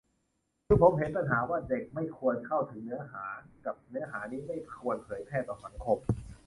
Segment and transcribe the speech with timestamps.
[0.65, 3.25] คือผมเห็นว่าปัญหาว่า "เด็กไม่ควรเข้าถึงเนื้อหา"
[3.65, 5.97] กับ "เนื้อหานี้ไม่ควรเผยแพร่ต่อสังคม"